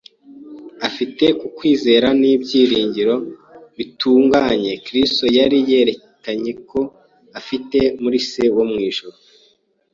[0.87, 3.15] Afatiye ku kwizera n’ibyiringiro
[3.77, 6.81] bitunganye Kristo yari yerekanye ko
[7.39, 9.17] afite muri Se wo mu ijuru